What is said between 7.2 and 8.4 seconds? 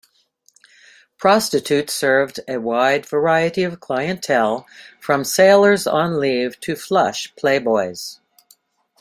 playboys.